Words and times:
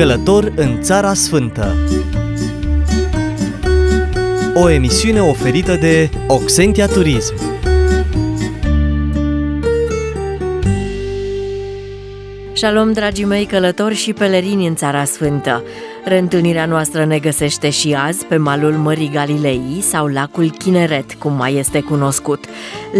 Călător 0.00 0.52
în 0.56 0.82
Țara 0.82 1.14
Sfântă 1.14 1.76
O 4.54 4.70
emisiune 4.70 5.20
oferită 5.20 5.76
de 5.76 6.10
Oxentia 6.26 6.86
Turism 6.86 7.34
Shalom, 12.52 12.92
dragii 12.92 13.24
mei 13.24 13.44
călători 13.44 13.94
și 13.94 14.12
pelerini 14.12 14.66
în 14.66 14.74
Țara 14.74 15.04
Sfântă! 15.04 15.64
Reîntâlnirea 16.04 16.66
noastră 16.66 17.04
ne 17.04 17.18
găsește 17.18 17.70
și 17.70 17.94
azi 17.94 18.24
pe 18.24 18.36
malul 18.36 18.72
Mării 18.72 19.10
Galilei 19.10 19.78
sau 19.80 20.06
lacul 20.06 20.50
Chineret, 20.50 21.14
cum 21.14 21.32
mai 21.32 21.54
este 21.54 21.80
cunoscut, 21.80 22.44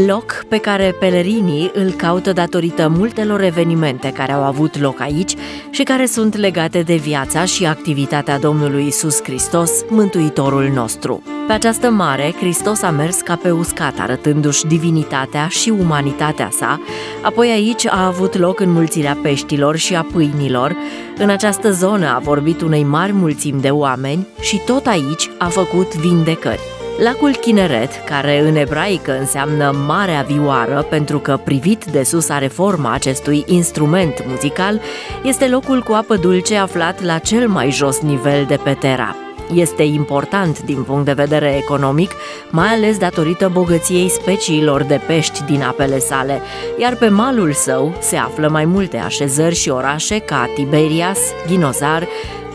loc 0.06 0.44
pe 0.48 0.58
care 0.58 0.94
pelerinii 0.98 1.70
îl 1.74 1.90
caută 1.90 2.32
datorită 2.32 2.88
multelor 2.88 3.42
evenimente 3.42 4.12
care 4.12 4.32
au 4.32 4.42
avut 4.42 4.78
loc 4.78 5.00
aici 5.00 5.34
și 5.70 5.82
care 5.82 6.06
sunt 6.06 6.36
legate 6.36 6.82
de 6.82 6.94
viața 6.94 7.44
și 7.44 7.66
activitatea 7.66 8.38
Domnului 8.38 8.86
Isus 8.86 9.22
Hristos, 9.22 9.70
Mântuitorul 9.88 10.70
nostru. 10.74 11.22
Pe 11.50 11.56
această 11.56 11.90
mare, 11.90 12.34
Hristos 12.38 12.82
a 12.82 12.90
mers 12.90 13.20
ca 13.20 13.36
pe 13.36 13.50
uscat, 13.50 13.98
arătându-și 13.98 14.66
divinitatea 14.66 15.48
și 15.48 15.70
umanitatea 15.70 16.50
sa, 16.52 16.80
apoi 17.22 17.50
aici 17.50 17.86
a 17.86 18.06
avut 18.06 18.38
loc 18.38 18.60
înmulțirea 18.60 19.18
peștilor 19.22 19.76
și 19.76 19.94
a 19.94 20.02
pâinilor, 20.12 20.76
în 21.16 21.30
această 21.30 21.70
zonă 21.70 22.14
a 22.14 22.18
vorbit 22.18 22.60
unei 22.60 22.84
mari 22.84 23.12
mulțimi 23.12 23.60
de 23.60 23.70
oameni 23.70 24.26
și 24.40 24.60
tot 24.66 24.86
aici 24.86 25.30
a 25.38 25.46
făcut 25.46 25.94
vindecări. 25.94 26.60
Lacul 27.02 27.36
Chineret, 27.36 28.04
care 28.04 28.48
în 28.48 28.56
ebraică 28.56 29.18
înseamnă 29.18 29.74
Marea 29.86 30.22
Vioară 30.22 30.86
pentru 30.90 31.18
că 31.18 31.40
privit 31.44 31.84
de 31.84 32.02
sus 32.02 32.28
are 32.28 32.46
forma 32.46 32.92
acestui 32.92 33.44
instrument 33.46 34.24
muzical, 34.26 34.80
este 35.24 35.48
locul 35.48 35.82
cu 35.82 35.92
apă 35.92 36.16
dulce 36.16 36.56
aflat 36.56 37.02
la 37.02 37.18
cel 37.18 37.48
mai 37.48 37.70
jos 37.70 38.00
nivel 38.00 38.44
de 38.48 38.56
pe 38.56 38.72
Terra. 38.80 39.16
Este 39.54 39.82
important 39.82 40.62
din 40.62 40.82
punct 40.82 41.04
de 41.04 41.12
vedere 41.12 41.56
economic, 41.56 42.10
mai 42.50 42.68
ales 42.68 42.98
datorită 42.98 43.50
bogăției 43.52 44.08
speciilor 44.08 44.82
de 44.82 45.00
pești 45.06 45.44
din 45.44 45.62
apele 45.62 45.98
sale, 45.98 46.40
iar 46.78 46.96
pe 46.96 47.08
malul 47.08 47.52
său 47.52 47.94
se 48.00 48.16
află 48.16 48.48
mai 48.48 48.64
multe 48.64 48.96
așezări 48.96 49.54
și 49.54 49.68
orașe 49.68 50.18
ca 50.18 50.50
Tiberias, 50.54 51.18
Ghinozar, 51.46 52.06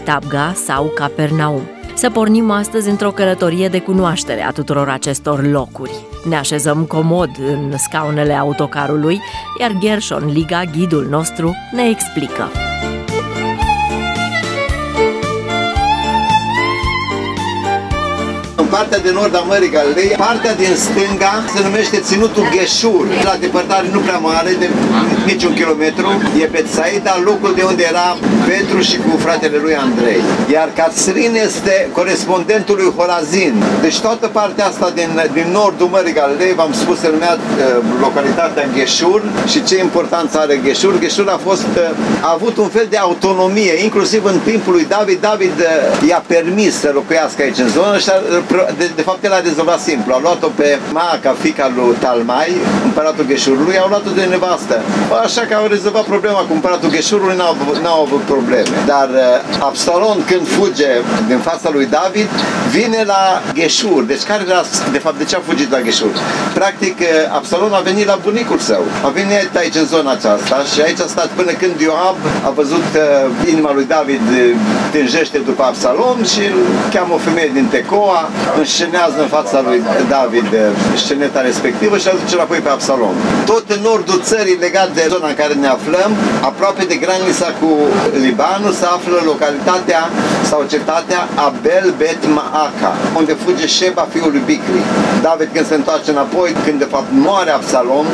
Tabga 0.04 0.54
sau 0.66 0.92
Capernaum. 0.96 1.62
Să 1.94 2.10
pornim 2.10 2.52
astăzi 2.52 2.90
într-o 2.90 3.12
călătorie 3.12 3.68
de 3.68 3.80
cunoaștere 3.80 4.44
a 4.44 4.52
tuturor 4.52 4.90
acestor 4.90 5.48
locuri. 5.48 6.06
Ne 6.30 6.36
așezăm 6.36 6.84
comod 6.84 7.30
în 7.40 7.78
scaunele 7.78 8.34
autocarului, 8.34 9.20
iar 9.60 9.72
Gershon 9.80 10.32
Liga, 10.34 10.64
ghidul 10.64 11.08
nostru, 11.10 11.56
ne 11.72 11.90
explică. 11.90 12.50
Partea 18.66 19.00
de 19.00 19.12
nord 19.14 19.36
a 19.36 19.44
Mării 19.52 19.70
Galilei, 19.70 20.16
partea 20.18 20.54
din 20.56 20.74
stânga 20.86 21.34
se 21.56 21.60
numește 21.64 21.98
Ținutul 21.98 22.48
Gheșur. 22.56 23.06
La 23.24 23.36
depărtare 23.40 23.88
nu 23.92 24.00
prea 24.00 24.18
mare, 24.18 24.52
de 24.60 24.70
niciun 25.26 25.54
kilometru, 25.54 26.08
e 26.42 26.46
Betsaida, 26.52 27.14
locul 27.24 27.54
de 27.56 27.64
unde 27.64 27.84
era 27.92 28.18
Petru 28.48 28.80
și 28.90 28.98
cu 28.98 29.18
fratele 29.18 29.58
lui 29.66 29.76
Andrei. 29.76 30.22
Iar 30.52 30.70
Catrin 30.76 31.36
este 31.48 31.90
corespondentul 31.92 32.76
lui 32.76 32.94
Horazin. 32.98 33.54
Deci 33.82 34.00
toată 34.00 34.28
partea 34.28 34.66
asta 34.66 34.92
din, 34.96 35.10
din 35.34 35.48
nordul 35.52 35.88
Mării 35.88 36.14
Galilei, 36.14 36.54
v-am 36.54 36.74
spus, 36.74 37.00
se 37.00 37.10
numea 37.12 37.34
uh, 37.34 37.84
localitatea 38.00 38.66
Gheșur 38.76 39.22
și 39.48 39.64
ce 39.64 39.80
importanță 39.80 40.40
are 40.40 40.60
Gheșur. 40.64 41.00
Gheșur 41.00 41.28
a 41.30 41.40
fost, 41.48 41.72
uh, 41.76 42.28
a 42.28 42.32
avut 42.34 42.58
un 42.58 42.68
fel 42.68 42.88
de 42.90 42.98
autonomie, 42.98 43.74
inclusiv 43.84 44.26
în 44.26 44.40
timpul 44.46 44.74
lui 44.74 44.86
David. 44.90 45.20
David 45.22 45.58
uh, 45.60 46.08
i-a 46.10 46.24
permis 46.28 46.80
să 46.80 46.92
locuiască 46.94 47.42
aici 47.42 47.58
în 47.58 47.70
zonă 47.70 47.98
și 47.98 48.10
a 48.10 48.18
de, 48.78 48.92
de 48.96 49.02
fapt 49.02 49.24
el 49.24 49.34
a 49.34 49.40
rezolvat 49.40 49.80
simplu. 49.80 50.14
A 50.14 50.20
luat-o 50.22 50.48
pe 50.48 50.80
Maaca, 50.92 51.36
fica 51.40 51.72
lui 51.76 51.96
Talmai, 52.00 52.52
împăratul 52.84 53.26
Gheșurului, 53.26 53.78
au 53.78 53.88
luat-o 53.88 54.10
de 54.10 54.24
nevastă. 54.24 54.82
Așa 55.24 55.42
că 55.42 55.54
au 55.56 55.68
rezolvat 55.68 56.04
problema 56.04 56.40
cu 56.48 56.54
împăratul 56.54 56.90
Gheșurului, 56.90 57.36
n-au, 57.36 57.56
n-au 57.82 58.02
avut 58.02 58.22
probleme. 58.22 58.76
Dar 58.86 59.10
uh, 59.10 59.64
Absalom 59.70 60.18
când 60.30 60.48
fuge 60.48 60.92
din 61.28 61.40
fața 61.50 61.70
lui 61.76 61.86
David, 61.86 62.30
vine 62.70 63.04
la 63.06 63.42
Gheșur. 63.54 64.04
Deci 64.04 64.24
care 64.24 64.44
era, 64.48 64.62
de 64.92 64.98
fapt, 64.98 65.18
de 65.18 65.24
ce 65.24 65.36
a 65.36 65.40
fugit 65.50 65.72
la 65.72 65.80
Gheșur? 65.80 66.14
Practic, 66.54 67.00
uh, 67.00 67.08
Absalom 67.40 67.74
a 67.74 67.80
venit 67.80 68.06
la 68.06 68.18
bunicul 68.24 68.58
său. 68.58 68.84
A 69.04 69.10
venit 69.20 69.56
aici 69.56 69.76
în 69.76 69.86
zona 69.86 70.12
aceasta 70.12 70.56
și 70.74 70.82
aici 70.82 71.00
a 71.00 71.08
stat 71.08 71.30
până 71.40 71.52
când 71.52 71.80
Ioab 71.80 72.18
a 72.48 72.50
văzut 72.50 72.88
uh, 72.96 73.50
inima 73.52 73.72
lui 73.74 73.86
David 73.86 74.26
uh, 74.32 74.56
tânjește 74.92 75.38
după 75.38 75.64
Absalom 75.64 76.18
și 76.34 76.44
cheamă 76.94 77.14
o 77.14 77.18
femeie 77.18 77.50
din 77.54 77.68
Tecoa, 77.74 78.30
înscenează 78.62 79.18
în 79.26 79.30
fața 79.38 79.58
lui 79.68 79.80
David 80.16 80.50
sceneta 81.04 81.42
respectivă 81.50 81.96
și 81.98 82.08
aduce 82.08 82.34
înapoi 82.36 82.60
pe 82.66 82.70
Absalom. 82.70 83.16
Tot 83.52 83.66
în 83.76 83.82
nordul 83.90 84.20
țării, 84.32 84.58
legat 84.66 84.90
de 84.98 85.04
zona 85.14 85.28
în 85.28 85.38
care 85.42 85.54
ne 85.54 85.70
aflăm, 85.78 86.12
aproape 86.50 86.84
de 86.92 86.96
granița 87.04 87.50
cu 87.60 87.70
Libanul, 88.26 88.74
se 88.80 88.86
află 88.98 89.18
localitatea 89.32 90.02
sau 90.50 90.60
cetatea 90.74 91.22
Abel 91.48 91.88
Bet 92.00 92.22
Maaca, 92.38 92.92
unde 93.20 93.34
fuge 93.44 93.68
Sheba 93.68 94.08
fiul 94.14 94.32
lui 94.36 94.44
Bicri. 94.50 94.82
David 95.22 95.50
când 95.54 95.68
se 95.68 95.76
întoarce 95.76 96.10
înapoi, 96.12 96.50
când 96.66 96.78
de 96.80 96.88
fapt 96.94 97.10
moare 97.26 97.52
Absalom, 97.52 98.06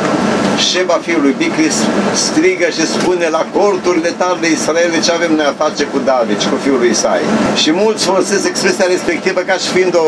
Sheba 0.69 0.99
fiul 1.05 1.21
lui 1.21 1.35
Bicri 1.37 1.71
strigă 2.13 2.67
și 2.75 2.87
spune 2.87 3.27
la 3.27 3.45
corturile 3.57 4.11
tale 4.17 4.37
de 4.41 4.49
Israel 4.51 4.91
ce 5.03 5.11
avem 5.11 5.33
noi 5.35 5.45
a 5.45 5.63
face 5.63 5.83
cu 5.83 5.99
David 6.05 6.39
și 6.41 6.49
cu 6.49 6.57
fiul 6.63 6.77
lui 6.77 6.89
Isai. 6.89 7.23
Și 7.55 7.71
mulți 7.71 8.05
folosesc 8.05 8.47
expresia 8.47 8.85
respectivă 8.87 9.39
ca 9.39 9.53
și 9.53 9.67
fiind 9.75 9.95
o 9.95 10.05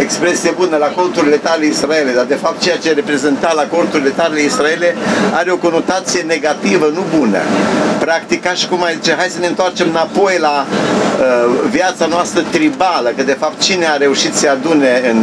expresie 0.00 0.50
bună 0.50 0.76
la 0.76 0.86
corturile 0.86 1.36
tale 1.36 1.66
Israele, 1.66 2.10
dar 2.12 2.24
de 2.24 2.34
fapt 2.34 2.62
ceea 2.62 2.76
ce 2.76 2.92
reprezenta 2.92 3.52
la 3.54 3.66
corturile 3.76 4.10
tale 4.10 4.40
Israele 4.40 4.94
are 5.32 5.50
o 5.50 5.56
conotație 5.56 6.20
negativă, 6.20 6.86
nu 6.94 7.02
bună. 7.18 7.40
Practic, 8.10 8.42
ca 8.42 8.52
și 8.60 8.66
cum 8.68 8.82
ai 8.82 8.94
zice, 8.94 9.14
hai 9.18 9.28
să 9.36 9.40
ne 9.40 9.46
întoarcem 9.46 9.88
înapoi 9.88 10.36
la 10.48 10.56
uh, 10.66 10.70
viața 11.70 12.06
noastră 12.06 12.40
tribală, 12.50 13.08
că 13.16 13.22
de 13.22 13.36
fapt 13.42 13.58
cine 13.60 13.86
a 13.88 13.96
reușit 13.96 14.34
să 14.34 14.48
adune 14.48 14.92
în, 15.10 15.20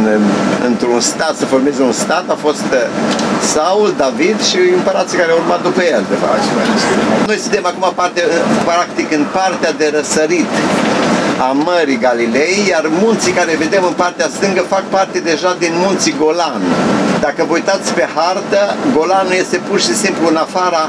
într-un 0.66 1.00
stat, 1.00 1.34
să 1.36 1.44
formeze 1.44 1.82
un 1.82 1.92
stat, 1.92 2.24
a 2.28 2.36
fost 2.46 2.68
uh, 2.72 2.78
Saul, 3.52 3.94
David 3.96 4.38
și 4.50 4.58
împărații 4.78 5.18
care 5.18 5.30
au 5.30 5.38
urmat 5.42 5.62
după 5.62 5.82
el, 5.82 6.04
de 6.08 6.16
fapt. 6.22 6.42
Noi 7.26 7.38
suntem 7.38 7.64
acum 7.66 7.92
parte, 7.94 8.22
practic 8.64 9.12
în 9.12 9.24
partea 9.32 9.72
de 9.72 9.86
răsărit 9.96 10.52
a 11.38 11.52
Mării 11.52 11.98
Galilei, 11.98 12.56
iar 12.68 12.84
munții 13.02 13.32
care 13.32 13.62
vedem 13.64 13.84
în 13.84 13.92
partea 13.92 14.28
stângă 14.36 14.62
fac 14.68 14.84
parte 14.96 15.18
deja 15.18 15.56
din 15.58 15.72
munții 15.84 16.14
Golan. 16.18 16.62
Dacă 17.20 17.44
vă 17.48 17.52
uitați 17.52 17.92
pe 17.92 18.06
hartă, 18.14 18.76
Golanul 18.96 19.32
este 19.32 19.56
pur 19.68 19.80
și 19.80 19.94
simplu 19.94 20.28
în 20.28 20.36
afara 20.36 20.88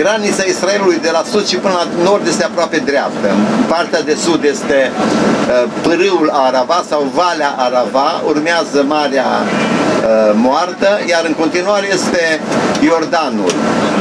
granița 0.00 0.44
Israelului 0.54 0.98
de 1.06 1.10
la 1.16 1.22
sud 1.32 1.46
și 1.46 1.56
până 1.56 1.74
la 1.80 1.86
nord 2.08 2.26
este 2.26 2.44
aproape 2.44 2.78
dreaptă. 2.90 3.28
În 3.58 3.64
partea 3.74 4.02
de 4.02 4.14
sud 4.14 4.44
este 4.44 4.90
uh, 4.92 5.64
pârâul 5.82 6.30
Arava 6.32 6.84
sau 6.88 7.10
Valea 7.14 7.54
Arava, 7.56 8.08
urmează 8.26 8.78
Marea 8.86 9.30
uh, 9.42 10.32
Moartă, 10.34 10.90
iar 11.12 11.24
în 11.24 11.34
continuare 11.42 11.86
este 11.92 12.40
Iordanul. 12.80 13.52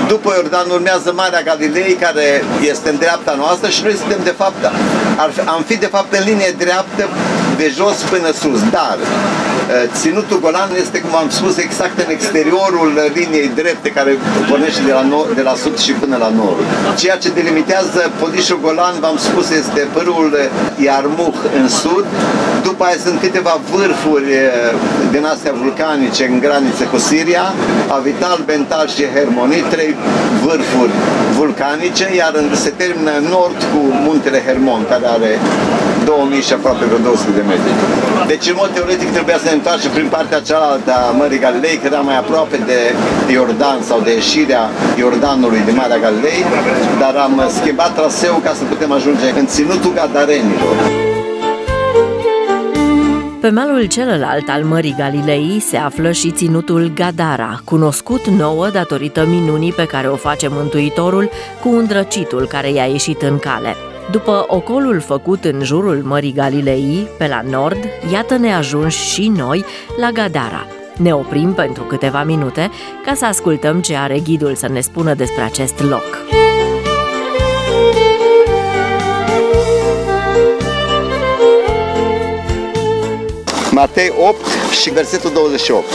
După 0.07 0.29
Iordan 0.35 0.67
urmează 0.69 1.13
Marea 1.16 1.41
Galilei, 1.41 1.94
care 1.94 2.44
este 2.72 2.89
în 2.89 2.97
dreapta 2.97 3.34
noastră 3.38 3.69
și 3.69 3.84
noi 3.84 3.95
suntem 4.01 4.19
de 4.23 4.34
fapt, 4.41 4.61
ar, 5.16 5.29
am 5.45 5.61
fi 5.69 5.75
de 5.78 5.89
fapt 5.95 6.13
în 6.13 6.23
linie 6.25 6.55
dreaptă 6.57 7.03
de 7.57 7.72
jos 7.78 7.97
până 8.11 8.31
sus, 8.31 8.61
dar 8.78 8.97
uh, 9.01 9.34
ținutul 10.00 10.40
Golan 10.40 10.70
este, 10.81 10.98
cum 11.00 11.16
am 11.16 11.30
spus, 11.30 11.58
exact 11.58 11.98
în 12.06 12.09
exteriorul 12.18 12.92
liniei 13.14 13.52
drepte 13.56 13.90
care 13.90 14.12
pornește 14.50 14.82
de 14.85 14.91
la, 14.91 15.02
nord, 15.02 15.35
de 15.35 15.41
la 15.41 15.56
sud 15.64 15.78
și 15.85 15.91
până 15.91 16.17
la 16.26 16.29
nord. 16.40 16.66
Ceea 17.02 17.17
ce 17.17 17.29
delimitează 17.40 18.12
Podișul 18.20 18.59
Golan, 18.62 18.96
v-am 19.00 19.17
spus, 19.17 19.50
este 19.50 19.88
părul 19.94 20.32
Iarmuh 20.85 21.38
în 21.59 21.70
sud, 21.70 22.06
după 22.64 22.84
aia 22.84 22.97
sunt 23.06 23.20
câteva 23.20 23.59
vârfuri 23.72 24.23
uh, 24.23 24.73
din 25.12 25.26
astea 25.26 25.53
vulcanice 25.62 26.23
în 26.32 26.40
graniță 26.40 26.84
cu 26.91 26.97
Siria, 26.97 27.46
Avital, 27.88 28.40
Bental 28.46 28.88
și 28.96 29.03
Hermoni, 29.16 29.64
trei 29.73 29.96
vârfuri 30.44 30.94
vulcanice, 31.38 32.06
iar 32.16 32.34
se 32.64 32.70
termină 32.82 33.11
în 33.20 33.26
nord 33.38 33.59
cu 33.72 33.79
muntele 34.06 34.40
Hermon, 34.46 34.82
care 34.90 35.06
are 35.16 35.40
2000 36.05 36.41
și 36.47 36.53
aproape 36.53 36.84
vreo 36.90 36.97
200 36.97 37.31
de 37.40 37.43
metri. 37.52 37.73
Deci, 38.31 38.46
în 38.52 38.57
mod 38.61 38.69
teoretic, 38.75 39.09
trebuia 39.17 39.37
să 39.41 39.47
ne 39.49 39.55
întoarcem 39.59 39.91
prin 39.97 40.07
partea 40.16 40.40
cealaltă 40.49 40.91
a 40.96 41.11
Mării 41.19 41.43
Galilei, 41.46 41.78
că 41.78 41.85
era 41.91 42.02
mai 42.09 42.17
aproape 42.23 42.57
de 42.69 42.79
Iordan 43.35 43.79
sau 43.90 43.99
de 44.05 44.11
ieșirea 44.13 44.63
Iordanului 45.02 45.61
din 45.67 45.75
Marea 45.81 45.99
Galilei, 46.05 46.40
dar 47.02 47.16
am 47.25 47.34
schimbat 47.57 47.91
traseul 47.97 48.41
ca 48.47 48.53
să 48.59 48.63
putem 48.72 48.91
ajunge 48.91 49.28
în 49.40 49.46
ținutul 49.53 49.93
Gadarenilor. 49.99 50.78
Pe 53.46 53.51
malul 53.51 53.85
celălalt 53.85 54.49
al 54.49 54.63
Mării 54.63 54.96
Galilei 54.97 55.59
se 55.59 55.78
află 55.78 56.11
și 56.11 56.31
ținutul 56.31 56.91
Gadara, 56.96 57.61
cunoscut 57.63 58.28
nouă 58.28 58.69
datorită 58.69 59.25
minunii 59.25 59.72
pe 59.72 59.85
care 59.85 60.08
o 60.08 60.16
face 60.16 60.47
Mântuitorul 60.49 61.29
cu 61.61 61.69
îndrăcitul 61.69 62.47
care 62.47 62.72
i-a 62.72 62.85
ieșit 62.85 63.22
în 63.22 63.40
cale. 63.40 63.75
După 64.11 64.46
ocolul 64.47 64.99
făcut 64.99 65.46
în 65.46 65.63
jurul 65.63 66.02
Mării 66.03 66.34
Galilei, 66.34 67.07
pe 67.17 67.28
la 67.28 67.41
nord, 67.49 67.78
iată 68.11 68.37
ne 68.37 68.53
ajunși 68.53 69.09
și 69.13 69.28
noi 69.28 69.66
la 69.99 70.09
Gadara. 70.11 70.66
Ne 70.97 71.13
oprim 71.13 71.53
pentru 71.53 71.84
câteva 71.84 72.23
minute 72.23 72.69
ca 73.05 73.13
să 73.13 73.25
ascultăm 73.25 73.81
ce 73.81 73.96
are 73.96 74.19
ghidul 74.19 74.55
să 74.55 74.67
ne 74.67 74.79
spună 74.79 75.13
despre 75.13 75.41
acest 75.41 75.84
loc. 75.84 76.25
Matei 83.75 84.13
8 84.17 84.45
și 84.81 84.89
versetul 84.89 85.31
28. 85.33 85.85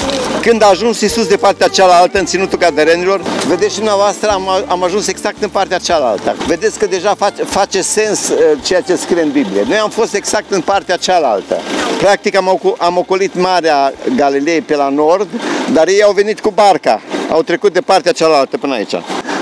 Când 0.40 0.62
a 0.62 0.66
ajuns 0.66 1.00
Iisus 1.00 1.26
de 1.26 1.36
partea 1.36 1.68
cealaltă 1.68 2.18
în 2.18 2.24
ținutul 2.24 2.58
gaderenilor, 2.58 3.20
vedeți 3.46 3.70
și 3.70 3.76
dumneavoastră, 3.76 4.30
am, 4.30 4.48
am 4.66 4.82
ajuns 4.82 5.06
exact 5.06 5.42
în 5.42 5.48
partea 5.48 5.78
cealaltă. 5.78 6.36
Vedeți 6.46 6.78
că 6.78 6.86
deja 6.86 7.14
face, 7.14 7.42
face 7.42 7.82
sens 7.82 8.28
uh, 8.28 8.38
ceea 8.64 8.80
ce 8.80 8.96
scrie 8.96 9.22
în 9.22 9.30
Biblie. 9.30 9.64
Noi 9.68 9.76
am 9.76 9.90
fost 9.90 10.14
exact 10.14 10.50
în 10.50 10.60
partea 10.60 10.96
cealaltă. 10.96 11.60
Practic 11.98 12.36
am, 12.36 12.60
am 12.78 12.96
ocolit 12.96 13.34
Marea 13.34 13.92
Galilei 14.16 14.60
pe 14.60 14.76
la 14.76 14.88
nord, 14.88 15.28
dar 15.72 15.88
ei 15.88 16.02
au 16.02 16.12
venit 16.12 16.40
cu 16.40 16.50
barca. 16.50 17.00
Au 17.30 17.42
trecut 17.42 17.72
de 17.72 17.80
partea 17.80 18.12
cealaltă 18.12 18.56
până 18.56 18.74
aici. 18.74 18.94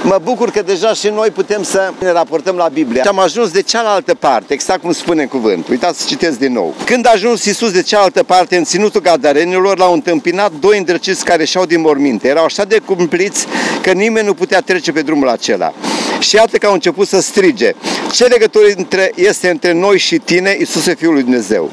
Mă 0.02 0.20
bucur 0.22 0.50
că 0.50 0.62
deja 0.62 0.92
și 0.92 1.08
noi 1.08 1.30
putem 1.30 1.62
să 1.62 1.92
ne 1.98 2.12
raportăm 2.12 2.56
la 2.56 2.68
Biblie. 2.72 3.02
Și 3.02 3.08
am 3.08 3.18
ajuns 3.18 3.50
de 3.50 3.62
cealaltă 3.62 4.14
parte, 4.14 4.52
exact 4.52 4.80
cum 4.80 4.92
spune 4.92 5.22
în 5.22 5.28
cuvânt. 5.28 5.68
Uitați 5.68 6.00
să 6.00 6.04
citesc 6.08 6.38
din 6.38 6.52
nou. 6.52 6.74
Când 6.84 7.06
a 7.06 7.10
ajuns 7.14 7.44
Iisus 7.44 7.70
de 7.70 7.82
cealaltă 7.82 8.22
parte, 8.22 8.56
în 8.56 8.64
ținutul 8.64 9.00
gadarenilor, 9.00 9.78
l-au 9.78 9.92
întâmpinat 9.92 10.52
doi 10.60 10.78
îndrăciți 10.78 11.24
care 11.24 11.44
și-au 11.44 11.64
din 11.64 11.80
morminte. 11.80 12.28
Erau 12.28 12.44
așa 12.44 12.64
de 12.64 12.78
cumpliți 12.84 13.46
că 13.82 13.92
nimeni 13.92 14.26
nu 14.26 14.34
putea 14.34 14.60
trece 14.60 14.92
pe 14.92 15.00
drumul 15.00 15.28
acela. 15.28 15.72
Și 16.18 16.34
iată 16.34 16.56
că 16.56 16.66
au 16.66 16.72
început 16.72 17.08
să 17.08 17.20
strige. 17.20 17.72
Ce 18.12 18.24
legătură 18.24 18.64
între, 18.76 19.12
este 19.14 19.48
între 19.50 19.72
noi 19.72 19.98
și 19.98 20.18
tine, 20.18 20.56
Iisuse 20.58 20.94
Fiul 20.94 21.12
lui 21.12 21.22
Dumnezeu? 21.22 21.70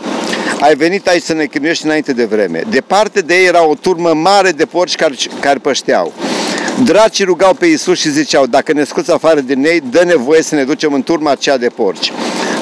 Ai 0.59 0.75
venit 0.75 1.07
aici 1.07 1.23
să 1.23 1.33
ne 1.33 1.45
chinuiești 1.45 1.85
înainte 1.85 2.13
de 2.13 2.25
vreme. 2.25 2.63
Departe 2.69 3.19
de 3.19 3.35
ei 3.35 3.45
era 3.45 3.65
o 3.65 3.75
turmă 3.75 4.13
mare 4.13 4.49
de 4.49 4.65
porci 4.65 4.95
care, 4.95 5.13
care 5.39 5.59
pășteau. 5.59 6.13
Dracii 6.83 7.25
rugau 7.25 7.53
pe 7.53 7.65
Iisus 7.65 7.99
și 7.99 8.09
ziceau, 8.09 8.45
dacă 8.45 8.73
ne 8.73 8.83
scoți 8.83 9.11
afară 9.11 9.39
din 9.39 9.65
ei, 9.65 9.81
dă 9.89 10.03
nevoie 10.03 10.41
să 10.41 10.55
ne 10.55 10.63
ducem 10.63 10.93
în 10.93 11.03
turma 11.03 11.31
aceea 11.31 11.57
de 11.57 11.67
porci. 11.67 12.11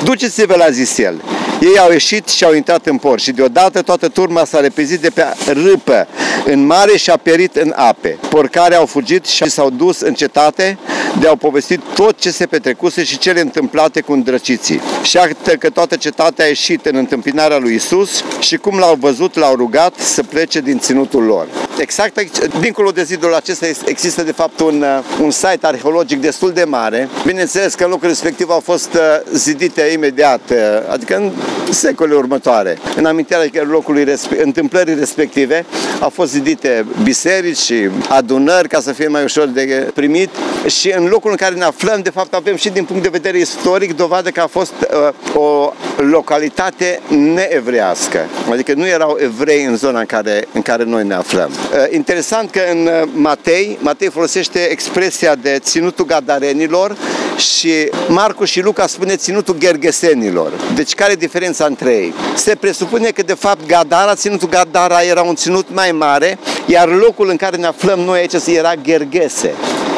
Duceți-vă 0.04 0.56
la 0.56 0.70
zis 0.70 0.98
el. 0.98 1.22
Ei 1.64 1.80
au 1.80 1.92
ieșit 1.92 2.28
și 2.28 2.44
au 2.44 2.54
intrat 2.54 2.86
în 2.86 2.98
port 2.98 3.22
și 3.22 3.32
deodată 3.32 3.82
toată 3.82 4.08
turma 4.08 4.46
s-a 4.46 4.60
repezit 4.60 5.00
de 5.00 5.10
pe 5.10 5.24
râpă 5.52 6.08
în 6.46 6.66
mare 6.66 6.98
și 6.98 7.10
a 7.10 7.18
perit 7.18 7.56
în 7.56 7.74
ape. 7.76 8.18
Porcare 8.30 8.76
au 8.76 8.86
fugit 8.86 9.26
și 9.26 9.50
s-au 9.50 9.70
dus 9.70 10.00
în 10.00 10.14
cetate 10.14 10.78
de 11.20 11.28
au 11.28 11.36
povestit 11.36 11.82
tot 11.94 12.20
ce 12.20 12.32
se 12.32 12.46
petrecuse 12.46 13.04
și 13.04 13.18
cele 13.18 13.40
întâmplate 13.40 14.02
cu 14.02 14.14
îndrăciții. 14.14 14.82
Și 15.04 15.16
iată 15.16 15.56
că 15.56 15.70
toată 15.70 15.96
cetatea 15.96 16.46
a 16.46 16.48
ieșit 16.48 16.86
în 16.86 16.96
întâmpinarea 16.96 17.58
lui 17.58 17.76
Isus 17.76 18.24
și 18.40 18.58
cum 18.58 18.78
l-au 18.78 18.96
văzut, 19.00 19.36
l-au 19.36 19.56
rugat 19.56 19.96
să 20.00 20.24
plece 20.24 20.60
din 20.60 20.80
ținutul 20.80 21.24
lor. 21.24 21.48
Exact 21.78 22.18
aici, 22.18 22.38
dincolo 22.60 22.92
de 22.92 23.04
zidul 23.04 23.34
acesta 23.34 23.66
există 23.86 24.24
de 24.24 24.32
fapt 24.32 24.60
un, 24.60 24.82
uh, 24.82 25.22
un 25.22 25.32
site 25.32 25.60
arheologic 25.62 26.22
destul 26.22 26.52
de 26.52 26.64
mare. 26.64 27.10
Bineînțeles 27.26 27.74
că 27.74 27.84
în 27.84 27.90
locul 27.90 28.08
respectiv 28.08 28.50
au 28.50 28.60
fost 28.60 28.94
uh, 28.94 29.02
zidite 29.34 29.82
imediat, 29.82 30.42
uh, 30.50 30.58
adică 30.90 31.16
în 31.16 31.32
secolele 31.70 32.18
următoare. 32.18 32.78
În 32.96 33.06
amintirea 33.06 33.64
locului, 33.70 34.06
întâmplării 34.44 34.96
respective, 34.96 35.66
au 36.00 36.10
fost 36.10 36.32
zidite 36.32 36.86
biserici 37.04 37.58
și 37.58 37.90
adunări 38.10 38.68
ca 38.68 38.80
să 38.80 38.92
fie 38.92 39.08
mai 39.08 39.24
ușor 39.24 39.46
de 39.46 39.92
primit 39.94 40.30
și 40.66 40.94
în 40.98 41.06
locul 41.06 41.32
în 41.32 41.38
care 41.38 41.56
ne 41.56 41.64
aflăm, 41.64 42.02
de 42.02 42.10
fapt, 42.10 42.34
avem 42.34 42.56
și 42.56 42.70
din 42.70 42.84
punct 42.84 43.04
de 43.04 43.10
vedere 43.12 43.38
istoric 43.38 43.96
dovadă 43.96 44.30
că 44.30 44.42
a 44.42 44.48
fost 44.48 44.74
uh, 44.82 45.42
o 45.42 45.74
localitate 45.96 47.00
neevrească. 47.08 48.20
Adică 48.52 48.74
nu 48.74 48.88
erau 48.88 49.18
evrei 49.20 49.64
în 49.64 49.78
zona 49.78 50.00
în 50.00 50.06
care, 50.06 50.48
în 50.54 50.62
care 50.62 50.84
noi 50.84 51.04
ne 51.04 51.14
aflăm. 51.14 51.50
Uh, 51.52 51.86
interesant 51.92 52.52
că 52.52 52.62
în 52.72 52.86
uh, 52.86 53.10
Matei, 53.14 53.78
Matei 53.82 54.10
folosește 54.10 54.60
expresia 54.60 55.36
de 55.36 55.60
ținutul 55.62 56.06
gadarenilor 56.06 56.98
și 57.38 57.90
Marcu 58.08 58.44
și 58.44 58.62
Luca 58.62 58.88
spune 58.88 59.16
ținutul 59.16 59.56
gergesenilor. 59.58 60.52
Deci 60.76 60.94
care 60.94 61.12
e 61.12 61.16
diferența 61.16 61.43
între 61.46 61.92
ei? 61.92 62.14
Se 62.36 62.56
presupune 62.56 63.10
că 63.10 63.22
de 63.22 63.34
fapt 63.34 63.66
Gadara, 63.68 64.16
ținutul 64.16 64.50
Gadara 64.50 65.02
era 65.02 65.22
un 65.22 65.36
ținut 65.36 65.68
mai 65.74 65.92
mare, 65.92 66.38
iar 66.66 66.90
locul 66.90 67.30
în 67.30 67.36
care 67.36 67.58
ne 67.58 67.66
aflăm 67.66 68.00
noi 68.00 68.20
aici 68.20 68.48
era 68.48 68.74
Gergese. 68.82 69.54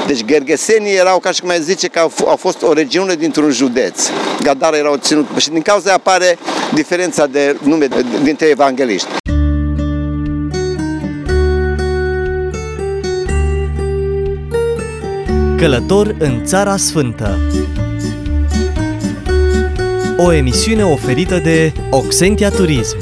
Deci 0.07 0.24
gergesenii 0.25 0.95
erau, 0.95 1.19
ca 1.19 1.31
și 1.31 1.42
cum 1.42 1.50
ai 1.50 1.62
zice, 1.62 1.88
că 1.88 2.00
au, 2.00 2.12
au 2.25 2.36
fost 2.36 2.62
o 2.62 2.74
regiune 2.74 3.15
dintr-un 3.15 3.51
județ. 3.51 4.09
Gadara 4.42 4.77
era 4.77 4.92
o 4.92 4.97
ținut 4.97 5.27
și 5.38 5.50
din 5.50 5.62
cauza 5.62 5.94
apare 5.94 6.38
diferența 6.74 7.25
de 7.25 7.57
nume 7.63 7.88
dintre 8.24 8.48
evangeliști. 8.48 9.07
Călător 15.57 16.15
în 16.19 16.45
Țara 16.45 16.77
Sfântă 16.77 17.38
O 20.17 20.31
emisiune 20.33 20.83
oferită 20.83 21.39
de 21.39 21.73
Oxentia 21.89 22.50
Turism 22.50 22.97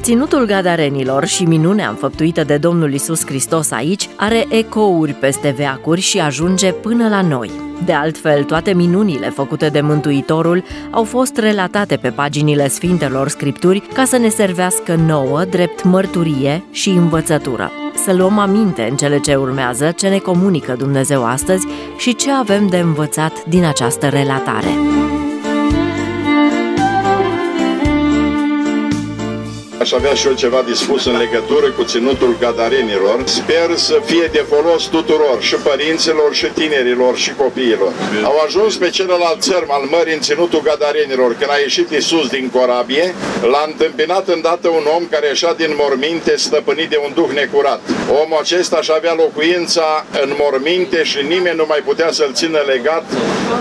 Ținutul 0.00 0.46
Gadarenilor 0.46 1.24
și 1.24 1.44
minunea 1.44 1.88
înfăptuită 1.88 2.44
de 2.44 2.56
Domnul 2.56 2.92
Isus 2.92 3.26
Hristos 3.26 3.70
aici 3.70 4.08
are 4.16 4.46
ecouri 4.48 5.12
peste 5.12 5.54
veacuri 5.56 6.00
și 6.00 6.18
ajunge 6.18 6.72
până 6.72 7.08
la 7.08 7.20
noi. 7.20 7.50
De 7.84 7.92
altfel, 7.92 8.44
toate 8.44 8.74
minunile 8.74 9.30
făcute 9.30 9.68
de 9.68 9.80
Mântuitorul 9.80 10.64
au 10.90 11.04
fost 11.04 11.36
relatate 11.36 11.96
pe 11.96 12.10
paginile 12.10 12.68
Sfintelor 12.68 13.28
Scripturi 13.28 13.80
ca 13.94 14.04
să 14.04 14.16
ne 14.16 14.28
servească 14.28 14.94
nouă 14.94 15.44
drept 15.44 15.84
mărturie 15.84 16.64
și 16.70 16.88
învățătură. 16.88 17.70
Să 18.04 18.14
luăm 18.14 18.38
aminte 18.38 18.86
în 18.90 18.96
cele 18.96 19.20
ce 19.20 19.34
urmează, 19.34 19.90
ce 19.90 20.08
ne 20.08 20.18
comunică 20.18 20.74
Dumnezeu 20.78 21.24
astăzi 21.24 21.66
și 21.96 22.14
ce 22.14 22.32
avem 22.32 22.66
de 22.66 22.78
învățat 22.78 23.44
din 23.44 23.64
această 23.64 24.08
relatare. 24.08 24.95
Aș 29.80 29.92
avea 29.92 30.14
și 30.14 30.26
eu 30.26 30.32
ceva 30.32 30.62
dispus 30.66 31.04
în 31.06 31.16
legătură 31.18 31.70
cu 31.70 31.84
ținutul 31.84 32.36
gadarenilor. 32.40 33.22
Sper 33.24 33.68
să 33.74 34.00
fie 34.04 34.28
de 34.32 34.44
folos 34.48 34.82
tuturor, 34.84 35.36
și 35.40 35.54
părinților, 35.54 36.34
și 36.34 36.46
tinerilor, 36.46 37.16
și 37.16 37.32
copiilor. 37.34 37.92
Au 38.24 38.36
ajuns 38.46 38.76
pe 38.76 38.90
celălalt 38.90 39.40
țărm 39.40 39.70
al 39.70 39.84
mării 39.90 40.14
în 40.14 40.20
ținutul 40.20 40.62
gadarenilor. 40.62 41.36
Când 41.38 41.50
a 41.50 41.58
ieșit 41.62 41.90
Isus 41.90 42.28
din 42.28 42.50
corabie, 42.54 43.14
l-a 43.50 43.64
întâmpinat 43.66 44.28
îndată 44.28 44.68
un 44.68 44.84
om 44.96 45.02
care 45.10 45.26
ieșea 45.26 45.54
din 45.54 45.72
morminte 45.78 46.36
stăpânit 46.36 46.88
de 46.90 46.98
un 47.04 47.12
duh 47.14 47.30
necurat. 47.34 47.80
Omul 48.22 48.38
acesta 48.40 48.80
și 48.80 48.90
avea 48.94 49.14
locuința 49.14 50.06
în 50.22 50.34
morminte 50.38 51.02
și 51.02 51.18
nimeni 51.28 51.56
nu 51.56 51.64
mai 51.68 51.82
putea 51.84 52.10
să-l 52.10 52.32
țină 52.32 52.60
legat, 52.66 53.04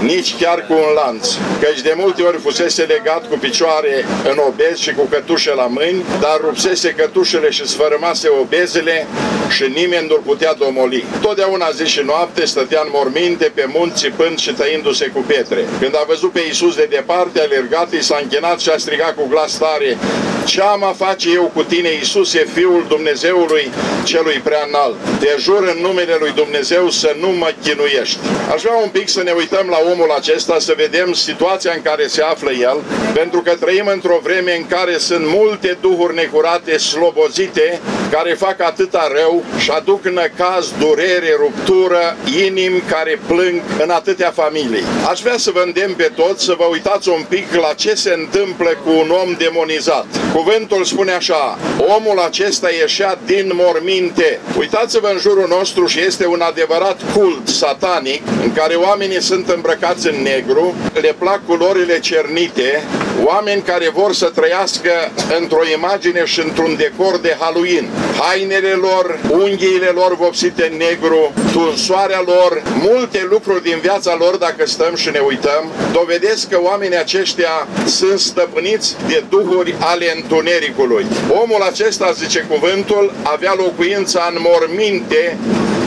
nici 0.02 0.36
chiar 0.42 0.66
cu 0.68 0.74
un 0.74 0.92
lanț. 0.96 1.28
Căci 1.62 1.82
de 1.82 1.94
multe 1.98 2.22
ori 2.22 2.38
fusese 2.38 2.84
legat 2.84 3.30
cu 3.30 3.38
picioare 3.38 4.06
în 4.30 4.38
obez 4.48 4.78
și 4.78 4.92
cu 4.94 5.04
cătușe 5.12 5.54
la 5.54 5.68
mâini, 5.76 6.04
dar 6.20 6.40
rupsese 6.42 6.94
cătușele 6.94 7.50
și 7.50 7.68
sfărâmase 7.68 8.28
obezele 8.28 9.08
și 9.50 9.64
nimeni 9.64 10.08
nu-l 10.08 10.22
putea 10.26 10.54
domoli. 10.54 11.06
Totdeauna 11.22 11.70
zi 11.70 11.86
și 11.86 12.02
noapte 12.06 12.46
stătea 12.46 12.82
în 12.84 12.90
morminte 12.94 13.52
pe 13.54 13.66
munți 13.74 13.96
țipând 13.96 14.38
și 14.40 14.52
tăindu-se 14.54 15.06
cu 15.06 15.24
pietre. 15.28 15.66
Când 15.80 15.96
a 15.96 16.04
văzut 16.08 16.32
pe 16.32 16.42
Iisus 16.48 16.76
de 16.76 16.88
departe, 16.90 17.42
alergat, 17.42 17.94
i 17.94 18.04
s-a 18.04 18.20
închinat 18.22 18.60
și 18.60 18.70
a 18.70 18.78
strigat 18.78 19.16
cu 19.16 19.28
glas 19.30 19.58
tare, 19.58 19.98
Ce 20.46 20.62
am 20.62 20.84
a 20.84 20.94
face 21.06 21.28
eu 21.34 21.52
cu 21.54 21.64
tine, 21.64 21.90
Iisuse, 21.92 22.48
Fiul 22.54 22.86
Dumnezeului 22.88 23.72
celui 24.04 24.42
prea 24.44 24.64
înalt? 24.68 24.96
Te 25.20 25.36
jur 25.40 25.74
în 25.76 25.82
numele 25.82 26.16
lui 26.20 26.32
Dumnezeu 26.36 26.90
să 26.90 27.16
nu 27.20 27.28
mă 27.28 27.50
chinuiești. 27.64 28.20
Aș 28.54 28.62
vrea 28.62 28.76
un 28.76 28.90
pic 28.90 29.10
să 29.10 29.24
ne 29.24 29.32
uităm 29.32 29.68
la 29.70 29.78
omul 29.92 30.12
acesta, 30.18 30.56
să 30.60 30.74
vedem 30.78 31.14
situația 31.14 31.72
în 31.76 31.82
care 31.82 32.08
se 32.08 32.22
află 32.22 32.52
el, 32.52 32.78
pentru 33.14 33.42
că 33.42 33.52
trăim 33.60 33.88
într-o 33.88 34.20
vreme 34.24 34.56
în 34.56 34.66
care 34.68 34.98
sunt 34.98 35.26
multe 35.28 35.78
duhuri 35.82 35.96
duhuri 35.96 36.16
necurate, 36.16 36.78
slobozite, 36.78 37.80
care 38.12 38.34
fac 38.34 38.62
atâta 38.62 39.08
rău 39.14 39.35
și 39.58 39.72
aduc 39.72 40.04
năcaz, 40.04 40.72
durere, 40.80 41.36
ruptură, 41.40 42.18
inimi 42.46 42.84
care 42.90 43.20
plâng 43.28 43.62
în 43.84 43.90
atâtea 43.90 44.32
familii. 44.36 44.84
Aș 45.10 45.20
vrea 45.22 45.38
să 45.38 45.52
vă 45.54 45.62
îndemn 45.66 45.94
pe 45.94 46.12
toți 46.16 46.44
să 46.44 46.56
vă 46.58 46.66
uitați 46.72 47.10
un 47.10 47.26
pic 47.30 47.54
la 47.54 47.74
ce 47.76 47.94
se 47.94 48.14
întâmplă 48.18 48.70
cu 48.84 48.90
un 48.90 49.10
om 49.24 49.36
demonizat. 49.38 50.06
Cuvântul 50.34 50.84
spune 50.84 51.12
așa, 51.12 51.58
omul 51.98 52.20
acesta 52.20 52.70
ieșea 52.82 53.20
din 53.26 53.52
morminte. 53.54 54.40
Uitați-vă 54.58 55.08
în 55.14 55.20
jurul 55.20 55.48
nostru 55.50 55.86
și 55.86 56.00
este 56.00 56.26
un 56.28 56.42
adevărat 56.42 56.98
cult 57.14 57.48
satanic 57.48 58.22
în 58.44 58.54
care 58.54 58.74
oamenii 58.74 59.22
sunt 59.22 59.50
îmbrăcați 59.50 60.08
în 60.08 60.22
negru, 60.22 60.76
le 60.94 61.16
plac 61.18 61.46
culorile 61.46 62.00
cernite, 62.00 62.84
oameni 63.24 63.62
care 63.62 63.90
vor 63.94 64.14
să 64.14 64.32
trăiască 64.36 64.92
într-o 65.40 65.66
imagine 65.76 65.94
imagine 65.96 66.26
și 66.26 66.40
într-un 66.40 66.76
decor 66.76 67.18
de 67.18 67.38
Halloween. 67.40 67.86
Hainele 68.20 68.70
lor, 68.70 69.20
unghiile 69.30 69.92
lor 69.94 70.16
vopsite 70.16 70.70
în 70.72 70.78
negru, 70.78 71.34
tunsoarea 71.52 72.24
lor, 72.26 72.64
multe 72.82 73.28
lucruri 73.30 73.64
din 73.64 73.78
viața 73.82 74.16
lor, 74.20 74.36
dacă 74.36 74.66
stăm 74.66 74.96
și 74.96 75.10
ne 75.10 75.20
uităm, 75.20 75.72
dovedesc 75.92 76.50
că 76.50 76.60
oamenii 76.62 76.98
aceștia 76.98 77.68
sunt 77.86 78.20
stăpâniți 78.20 78.96
de 79.08 79.24
duhuri 79.30 79.76
ale 79.80 80.14
întunericului. 80.16 81.06
Omul 81.44 81.62
acesta, 81.62 82.12
zice 82.12 82.46
cuvântul, 82.50 83.14
avea 83.24 83.54
locuința 83.58 84.32
în 84.34 84.38
morminte 84.40 85.38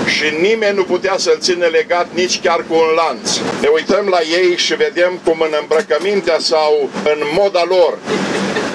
și 0.08 0.24
nimeni 0.40 0.76
nu 0.76 0.84
putea 0.84 1.14
să-l 1.16 1.38
țină 1.38 1.66
legat 1.66 2.06
nici 2.14 2.40
chiar 2.40 2.64
cu 2.68 2.74
un 2.74 2.90
lanț. 2.96 3.36
Ne 3.60 3.68
uităm 3.68 4.06
la 4.10 4.20
ei 4.40 4.56
și 4.56 4.74
vedem 4.74 5.20
cum 5.24 5.40
în 5.40 5.54
îmbrăcămintea 5.60 6.36
sau 6.38 6.90
în 7.04 7.18
moda 7.38 7.64
lor 7.68 7.98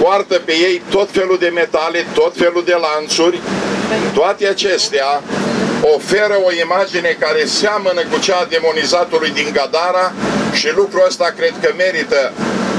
poartă 0.02 0.42
pe 0.46 0.52
ei 0.52 0.82
tot 0.90 1.10
felul 1.12 1.38
de 1.40 1.48
metale, 1.48 2.06
tot 2.14 2.34
felul 2.38 2.64
de 2.66 2.78
lanțuri, 2.88 3.40
toate 4.14 4.48
acestea 4.48 5.22
oferă 5.96 6.36
o 6.46 6.52
imagine 6.66 7.18
care 7.20 7.46
seamănă 7.46 8.02
cu 8.12 8.20
cea 8.20 8.38
a 8.38 8.48
demonizatului 8.50 9.30
din 9.30 9.50
Gadara 9.54 10.14
și 10.54 10.70
lucrul 10.76 11.04
ăsta 11.08 11.34
cred 11.38 11.54
că 11.62 11.74
merită 11.78 12.32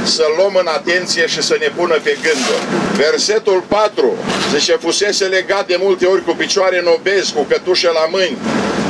să 0.04 0.25
luăm 0.37 0.54
în 0.54 0.66
atenție 0.66 1.26
și 1.26 1.42
să 1.42 1.56
ne 1.61 1.70
pună 1.76 1.94
pe 2.02 2.16
gânduri. 2.23 2.64
Versetul 2.96 3.64
4 3.68 4.12
zice, 4.56 4.73
fusese 4.73 5.25
legat 5.25 5.66
de 5.66 5.76
multe 5.80 6.06
ori 6.06 6.25
cu 6.25 6.34
picioare 6.37 6.78
în 6.78 6.87
obez, 6.96 7.28
cu 7.28 7.42
cătușe 7.42 7.87
la 7.87 8.06
mâini, 8.11 8.38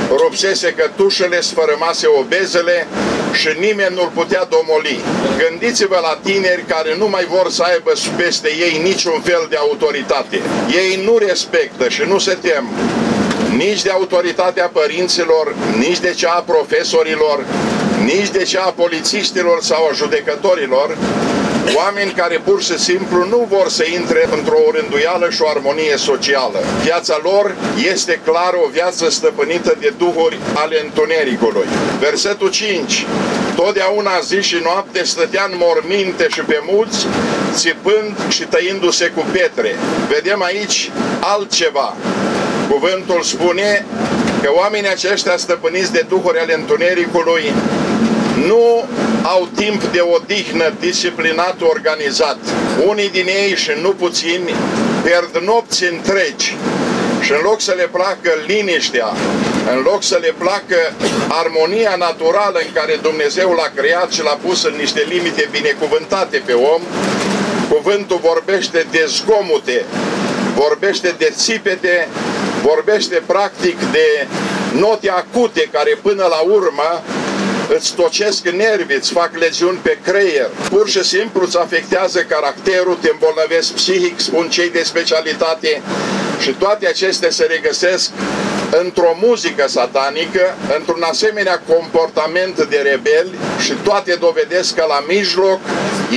rupsese 0.09 0.75
cătușele, 0.77 1.41
sfărâmase 1.41 2.07
obezele 2.07 2.87
și 3.33 3.49
nimeni 3.59 3.95
nu-l 3.95 4.11
putea 4.15 4.49
domoli. 4.51 5.01
Gândiți-vă 5.39 5.99
la 6.03 6.19
tineri 6.23 6.65
care 6.69 6.97
nu 6.97 7.09
mai 7.09 7.27
vor 7.29 7.51
să 7.51 7.63
aibă 7.63 7.93
peste 8.17 8.49
ei 8.49 8.81
niciun 8.83 9.21
fel 9.21 9.47
de 9.51 9.57
autoritate. 9.57 10.41
Ei 10.69 11.03
nu 11.05 11.19
respectă 11.19 11.89
și 11.89 12.03
nu 12.07 12.19
se 12.19 12.39
tem 12.41 12.65
nici 13.57 13.83
de 13.83 13.91
autoritatea 13.91 14.71
părinților, 14.73 15.55
nici 15.79 16.01
de 16.01 16.13
cea 16.13 16.31
a 16.31 16.41
profesorilor, 16.41 17.45
nici 18.05 18.31
de 18.31 18.43
cea 18.43 18.63
a 18.63 18.71
polițiștilor 18.71 19.59
sau 19.63 19.89
a 19.91 19.95
judecătorilor, 19.95 20.97
oameni 21.75 22.11
care 22.11 22.41
pur 22.45 22.63
și 22.63 22.79
simplu 22.79 23.25
nu 23.25 23.47
vor 23.51 23.69
să 23.69 23.85
intre 23.99 24.29
într-o 24.37 24.59
rânduială 24.73 25.31
și 25.31 25.43
o 25.43 25.49
armonie 25.49 25.97
socială. 25.97 26.59
Viața 26.83 27.21
lor 27.23 27.55
este 27.93 28.21
clar 28.25 28.55
o 28.65 28.69
viață 28.69 29.11
stăpânită 29.11 29.77
de 29.81 29.93
duhuri 29.99 30.39
ale 30.55 30.81
întunericului. 30.85 31.67
Versetul 32.01 32.51
5 32.51 33.07
Totdeauna 33.57 34.21
zi 34.21 34.41
și 34.41 34.57
noapte 34.63 35.05
stătea 35.05 35.49
în 35.51 35.57
morminte 35.59 36.27
și 36.29 36.41
pe 36.41 36.63
mulți, 36.71 37.07
țipând 37.53 38.17
și 38.29 38.43
tăindu-se 38.43 39.07
cu 39.15 39.25
pietre. 39.33 39.75
Vedem 40.09 40.43
aici 40.43 40.91
altceva. 41.21 41.95
Cuvântul 42.71 43.23
spune 43.23 43.87
că 44.43 44.51
oamenii 44.53 44.91
aceștia 44.91 45.37
stăpâniți 45.37 45.93
de 45.93 46.05
duhuri 46.09 46.39
ale 46.39 46.55
întunericului 46.55 47.53
nu 48.47 48.85
au 49.23 49.49
timp 49.55 49.83
de 49.85 50.01
odihnă 50.01 50.73
disciplinat 50.81 51.57
organizat. 51.61 52.39
Unii 52.87 53.11
din 53.11 53.27
ei 53.27 53.55
și 53.57 53.71
nu 53.83 53.91
puțini 53.91 54.55
pierd 55.03 55.43
nopți 55.45 55.85
întregi 55.85 56.57
și 57.21 57.33
în 57.33 57.41
loc 57.43 57.61
să 57.61 57.75
le 57.77 57.89
placă 57.93 58.31
liniștea, 58.47 59.09
în 59.75 59.83
loc 59.83 60.03
să 60.03 60.19
le 60.21 60.35
placă 60.39 60.79
armonia 61.29 61.95
naturală 61.99 62.59
în 62.59 62.73
care 62.73 62.99
Dumnezeu 63.03 63.53
l-a 63.53 63.71
creat 63.75 64.13
și 64.13 64.23
l-a 64.23 64.39
pus 64.47 64.65
în 64.65 64.75
niște 64.79 65.07
limite 65.09 65.49
binecuvântate 65.51 66.43
pe 66.47 66.53
om, 66.53 66.83
cuvântul 67.69 68.21
vorbește 68.23 68.87
de 68.91 69.05
zgomute, 69.07 69.85
vorbește 70.55 71.15
de 71.19 71.33
țipete, 71.37 72.09
vorbește 72.63 73.23
practic 73.27 73.79
de 73.91 74.27
note 74.79 75.11
acute 75.11 75.69
care 75.73 75.99
până 76.03 76.27
la 76.31 76.41
urmă 76.57 77.03
îți 77.69 77.95
tocesc 77.95 78.49
nervii, 78.49 78.97
îți 78.97 79.13
fac 79.13 79.31
leziuni 79.37 79.79
pe 79.83 79.99
creier, 80.05 80.51
pur 80.71 80.89
și 80.89 81.05
simplu 81.05 81.43
îți 81.45 81.59
afectează 81.59 82.21
caracterul, 82.23 82.99
te 83.01 83.11
îmbolnăvesc 83.13 83.73
psihic, 83.73 84.21
spun 84.21 84.49
cei 84.49 84.71
de 84.71 84.83
specialitate 84.83 85.83
și 86.41 86.51
toate 86.51 86.87
acestea 86.87 87.31
se 87.31 87.45
regăsesc 87.45 88.11
într-o 88.83 89.17
muzică 89.21 89.65
satanică, 89.69 90.55
într-un 90.79 91.03
asemenea 91.03 91.63
comportament 91.69 92.67
de 92.67 92.77
rebeli 92.77 93.39
și 93.61 93.73
toate 93.73 94.15
dovedesc 94.15 94.75
că 94.75 94.85
la 94.89 95.05
mijloc 95.09 95.61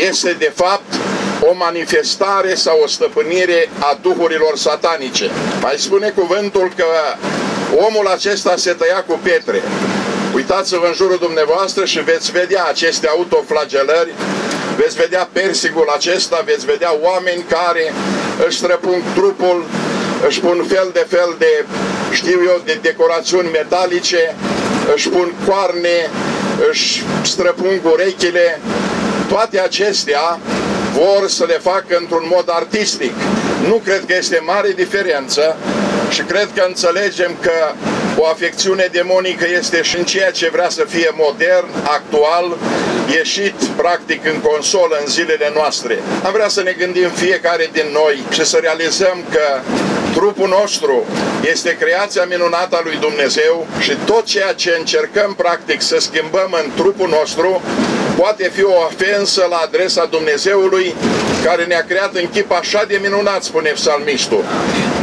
este 0.10 0.36
de 0.40 0.52
fapt 0.56 0.94
o 1.42 1.54
manifestare 1.54 2.56
sau 2.56 2.80
o 2.84 2.88
stăpânire 2.88 3.70
a 3.80 3.98
duhurilor 4.02 4.58
satanice. 4.58 5.30
Mai 5.62 5.76
spune 5.78 6.10
cuvântul 6.10 6.72
că 6.76 6.86
omul 7.76 8.08
acesta 8.08 8.54
se 8.56 8.72
tăia 8.72 9.04
cu 9.08 9.20
pietre. 9.24 9.62
Uitați-vă 10.38 10.86
în 10.88 10.94
jurul 10.94 11.18
dumneavoastră 11.18 11.86
și 11.86 12.00
veți 12.00 12.32
vedea 12.32 12.66
aceste 12.66 13.08
autoflagelări, 13.08 14.14
veți 14.76 14.96
vedea 14.96 15.30
persigul 15.32 15.88
acesta, 15.96 16.42
veți 16.46 16.66
vedea 16.66 16.96
oameni 17.02 17.46
care 17.50 17.94
își 18.48 18.58
străpung 18.58 19.02
trupul, 19.14 19.66
își 20.28 20.40
pun 20.40 20.66
fel 20.68 20.90
de 20.94 21.06
fel 21.10 21.36
de, 21.38 21.66
știu 22.12 22.40
eu, 22.46 22.62
de 22.66 22.80
decorațiuni 22.82 23.50
metalice, 23.52 24.36
își 24.96 25.10
pun 25.10 25.34
coarne, 25.48 26.10
își 26.70 27.04
străpung 27.24 27.82
urechile, 27.84 28.62
toate 29.28 29.60
acestea 29.60 30.40
vor 30.94 31.28
să 31.30 31.46
le 31.46 31.60
facă 31.64 31.98
într-un 32.00 32.26
mod 32.36 32.50
artistic. 32.50 33.14
Nu 33.68 33.82
cred 33.84 34.04
că 34.08 34.16
este 34.18 34.42
mare 34.46 34.72
diferență 34.76 35.56
și 36.10 36.22
cred 36.22 36.50
că 36.56 36.64
înțelegem 36.68 37.32
că 37.42 37.74
o 38.18 38.26
afecțiune 38.26 38.90
demonică 38.92 39.46
este 39.58 39.82
și 39.82 39.98
în 39.98 40.04
ceea 40.04 40.32
ce 40.32 40.50
vrea 40.50 40.70
să 40.70 40.86
fie 40.88 41.10
modern, 41.16 41.68
actual, 41.84 42.58
ieșit 43.12 43.64
practic 43.76 44.26
în 44.26 44.40
consolă 44.40 44.98
în 45.00 45.08
zilele 45.08 45.52
noastre. 45.54 46.00
Am 46.24 46.32
vrea 46.32 46.48
să 46.48 46.62
ne 46.62 46.72
gândim 46.72 47.10
fiecare 47.10 47.70
din 47.72 47.86
noi 47.92 48.24
și 48.32 48.46
să 48.46 48.58
realizăm 48.62 49.24
că 49.32 49.62
trupul 50.14 50.48
nostru 50.48 51.06
este 51.52 51.78
creația 51.80 52.26
minunată 52.26 52.76
a 52.76 52.82
lui 52.84 52.98
Dumnezeu 53.00 53.68
și 53.80 53.98
tot 54.06 54.26
ceea 54.26 54.54
ce 54.54 54.76
încercăm 54.78 55.34
practic 55.34 55.82
să 55.82 55.98
schimbăm 56.00 56.58
în 56.64 56.72
trupul 56.76 57.10
nostru 57.10 57.62
poate 58.18 58.52
fi 58.54 58.64
o 58.64 58.74
ofensă 58.88 59.48
la 59.50 59.56
adresa 59.56 60.06
Dumnezeului 60.06 60.96
care 61.44 61.64
ne-a 61.64 61.86
creat 61.88 62.14
în 62.16 62.30
chip 62.30 62.52
așa 62.52 62.84
de 62.88 63.00
minunat, 63.02 63.44
spune 63.44 63.70
psalmistul. 63.70 64.44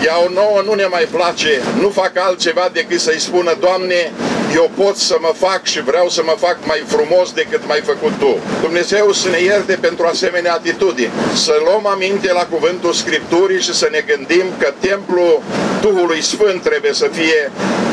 Ea 0.05 0.17
o 0.27 0.33
nouă 0.33 0.63
nu 0.65 0.75
ne 0.75 0.87
mai 0.87 1.09
place, 1.11 1.63
nu 1.81 1.89
fac 1.89 2.13
altceva 2.15 2.71
decât 2.73 3.01
să-i 3.01 3.21
spună, 3.21 3.57
Doamne, 3.61 4.13
eu 4.55 4.71
pot 4.85 4.97
să 4.97 5.17
mă 5.21 5.33
fac 5.37 5.65
și 5.65 5.83
vreau 5.83 6.09
să 6.09 6.23
mă 6.25 6.35
fac 6.39 6.57
mai 6.67 6.83
frumos 6.87 7.33
decât 7.33 7.63
mai 7.67 7.81
făcut 7.85 8.13
Tu. 8.19 8.39
Dumnezeu 8.61 9.13
să 9.13 9.29
ne 9.29 9.41
ierte 9.43 9.79
pentru 9.81 10.07
asemenea 10.07 10.53
atitudini, 10.55 11.11
să 11.35 11.55
luăm 11.65 11.87
aminte 11.87 12.33
la 12.33 12.47
cuvântul 12.51 12.93
Scripturii 12.93 13.61
și 13.61 13.75
să 13.75 13.89
ne 13.91 14.05
gândim 14.07 14.47
că 14.59 14.73
templul 14.81 15.43
Duhului 15.81 16.23
Sfânt 16.23 16.63
trebuie 16.63 16.93
să 16.93 17.09
fie 17.13 17.51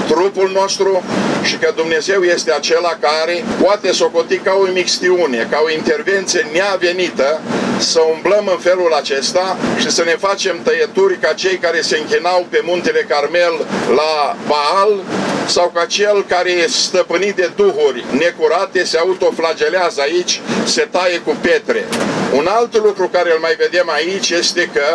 trupul 0.08 0.52
nostru 0.54 1.04
și 1.44 1.56
că 1.56 1.74
Dumnezeu 1.76 2.22
este 2.22 2.52
acela 2.52 2.98
care 3.00 3.44
poate 3.64 3.92
socoti 3.92 4.38
ca 4.38 4.54
o 4.62 4.72
mixtiune, 4.74 5.48
ca 5.52 5.62
o 5.66 5.72
intervenție 5.72 6.48
neavenită, 6.54 7.42
să 7.82 8.00
umblăm 8.14 8.48
în 8.52 8.58
felul 8.58 8.94
acesta 8.94 9.58
și 9.80 9.90
să 9.92 10.04
ne 10.04 10.16
facem 10.20 10.60
tăieturi 10.64 11.18
ca 11.18 11.34
cei 11.34 11.58
care 11.58 11.82
se 11.82 11.98
închinau 11.98 12.46
pe 12.50 12.62
muntele 12.64 13.06
Carmel 13.08 13.66
la 13.96 14.36
Baal 14.48 15.00
sau 15.46 15.72
ca 15.74 15.86
cel 15.86 16.26
care 16.28 16.52
e 16.52 16.68
stăpânit 16.68 17.36
de 17.36 17.52
duhuri 17.56 18.06
necurate 18.18 18.84
se 18.84 18.98
autoflagelează 18.98 20.02
aici, 20.02 20.42
se 20.64 20.88
taie 20.92 21.18
cu 21.18 21.36
pietre. 21.42 21.86
Un 22.34 22.48
alt 22.50 22.84
lucru 22.84 23.08
care 23.08 23.32
îl 23.32 23.40
mai 23.40 23.56
vedem 23.58 23.90
aici 23.90 24.30
este 24.30 24.70
că 24.74 24.86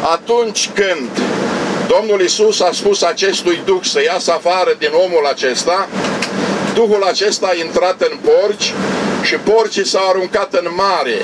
atunci 0.00 0.70
când 0.74 1.08
Domnul 1.88 2.20
Isus 2.20 2.60
a 2.60 2.70
spus 2.72 3.02
acestui 3.02 3.62
duh 3.64 3.82
să 3.82 4.02
iasă 4.02 4.32
afară 4.32 4.76
din 4.78 4.90
omul 4.92 5.26
acesta, 5.26 5.88
Duhul 6.74 7.02
acesta 7.02 7.46
a 7.46 7.64
intrat 7.64 8.00
în 8.00 8.18
porci 8.24 8.72
și 9.22 9.34
porcii 9.34 9.86
s-au 9.86 10.08
aruncat 10.08 10.54
în 10.54 10.68
mare. 10.76 11.16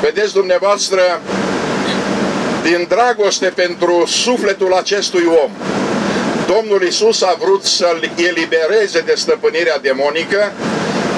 Vedeți 0.00 0.32
dumneavoastră, 0.32 1.00
din 2.62 2.86
dragoste 2.88 3.46
pentru 3.46 4.04
sufletul 4.06 4.72
acestui 4.72 5.24
om, 5.44 5.50
Domnul 6.46 6.82
Isus 6.82 7.22
a 7.22 7.36
vrut 7.38 7.64
să-l 7.64 8.10
elibereze 8.16 9.00
de 9.00 9.14
stăpânirea 9.16 9.78
demonică, 9.78 10.52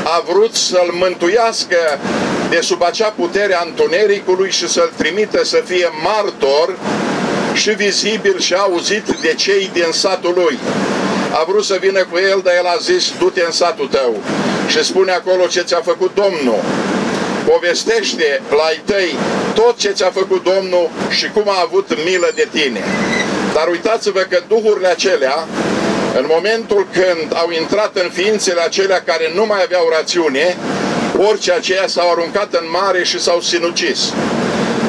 a 0.04 0.22
vrut 0.28 0.54
să-l 0.54 0.90
mântuiască 0.92 1.76
de 2.50 2.60
sub 2.60 2.82
acea 2.82 3.08
putere 3.16 3.54
a 3.54 3.62
întunericului 3.66 4.50
și 4.50 4.68
să-l 4.68 4.92
trimită 4.96 5.44
să 5.44 5.62
fie 5.64 5.88
martor 6.02 6.76
și 7.54 7.70
vizibil 7.70 8.40
și 8.40 8.54
auzit 8.54 9.04
de 9.20 9.34
cei 9.34 9.70
din 9.72 9.88
satul 9.90 10.32
lui. 10.36 10.58
A 11.32 11.44
vrut 11.48 11.64
să 11.64 11.76
vină 11.80 12.04
cu 12.04 12.18
el, 12.30 12.40
dar 12.44 12.54
el 12.54 12.66
a 12.66 12.76
zis, 12.80 13.12
du-te 13.18 13.42
în 13.46 13.52
satul 13.52 13.88
tău 13.88 14.16
și 14.68 14.84
spune 14.84 15.12
acolo 15.12 15.46
ce 15.46 15.60
ți-a 15.60 15.80
făcut 15.84 16.10
Domnul. 16.14 16.60
Povestește 17.44 18.40
la 18.50 18.62
ai 18.62 18.80
tăi 18.84 19.14
tot 19.54 19.78
ce 19.78 19.90
ți-a 19.90 20.10
făcut 20.10 20.44
Domnul 20.44 20.90
și 21.10 21.30
cum 21.34 21.44
a 21.46 21.60
avut 21.62 21.88
milă 22.04 22.30
de 22.34 22.48
tine. 22.52 22.84
Dar 23.54 23.68
uitați-vă 23.68 24.20
că 24.20 24.38
duhurile 24.48 24.88
acelea, 24.88 25.46
în 26.18 26.24
momentul 26.28 26.86
când 26.92 27.28
au 27.34 27.50
intrat 27.60 27.96
în 27.96 28.10
ființele 28.12 28.60
acelea 28.60 29.02
care 29.04 29.30
nu 29.34 29.46
mai 29.46 29.62
aveau 29.62 29.88
rațiune, 29.96 30.56
orice 31.28 31.52
aceia 31.52 31.86
s-au 31.86 32.10
aruncat 32.10 32.52
în 32.52 32.66
mare 32.70 33.04
și 33.04 33.20
s-au 33.20 33.40
sinucis. 33.40 34.12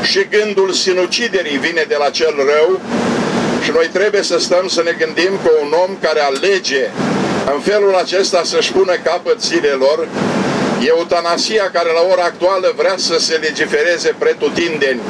Și 0.02 0.28
gândul 0.30 0.72
sinuciderii 0.72 1.58
vine 1.58 1.86
de 1.88 1.96
la 2.00 2.10
cel 2.10 2.36
rău 2.36 2.82
și 3.64 3.72
noi 3.72 3.90
trebuie 3.94 4.24
să 4.24 4.40
stăm 4.40 4.68
să 4.68 4.82
ne 4.84 4.96
gândim 4.98 5.40
că 5.44 5.50
un 5.62 5.74
om 5.84 5.98
care 6.02 6.20
alege 6.20 6.90
în 7.54 7.60
felul 7.60 7.96
acesta 7.96 8.42
să-și 8.44 8.72
pună 8.72 8.94
capăt 9.04 9.42
zilelor, 9.42 10.08
eutanasia 10.88 11.70
care 11.74 11.90
la 11.92 12.12
ora 12.12 12.24
actuală 12.24 12.74
vrea 12.76 12.96
să 12.98 13.20
se 13.20 13.36
legifereze 13.36 14.16
pretutindeni, 14.18 15.02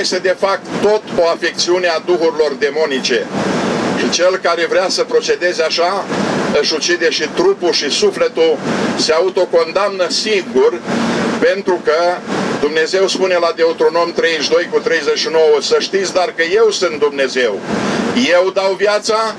este 0.00 0.18
de 0.18 0.36
fapt 0.38 0.66
tot 0.82 1.02
o 1.18 1.28
afecțiune 1.28 1.86
a 1.86 1.98
duhurilor 1.98 2.52
demonice. 2.58 3.26
Și 3.98 4.10
cel 4.10 4.36
care 4.42 4.66
vrea 4.66 4.88
să 4.88 5.02
procedeze 5.02 5.62
așa, 5.62 6.04
își 6.60 6.74
ucide 6.74 7.10
și 7.10 7.28
trupul 7.34 7.72
și 7.72 7.90
sufletul, 7.90 8.58
se 8.96 9.12
autocondamnă 9.12 10.06
sigur, 10.08 10.80
pentru 11.40 11.80
că 11.84 11.98
Dumnezeu 12.60 13.06
spune 13.06 13.36
la 13.40 13.52
Deuteronom 13.56 14.12
32 14.12 14.68
cu 14.70 14.78
39, 14.78 15.42
să 15.60 15.76
știți 15.78 16.12
dar 16.12 16.32
că 16.36 16.42
eu 16.54 16.70
sunt 16.70 16.98
Dumnezeu. 16.98 17.58
Eu 18.32 18.50
dau 18.50 18.74
viața 18.78 19.34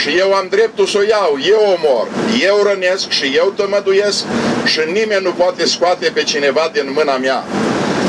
și 0.00 0.08
eu 0.18 0.32
am 0.34 0.46
dreptul 0.50 0.86
să 0.86 0.98
o 0.98 1.02
iau, 1.02 1.38
eu 1.54 1.62
omor, 1.74 2.06
eu 2.48 2.56
rănesc 2.68 3.10
și 3.10 3.26
eu 3.36 3.52
tămăduiesc 3.56 4.24
și 4.64 4.80
nimeni 4.92 5.24
nu 5.24 5.32
poate 5.32 5.64
scoate 5.64 6.10
pe 6.14 6.22
cineva 6.22 6.70
din 6.72 6.92
mâna 6.96 7.16
mea. 7.16 7.44